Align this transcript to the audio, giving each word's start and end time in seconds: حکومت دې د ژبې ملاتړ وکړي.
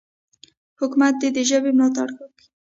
حکومت 0.79 1.13
دې 1.21 1.29
د 1.35 1.37
ژبې 1.49 1.71
ملاتړ 1.77 2.07
وکړي. 2.17 2.45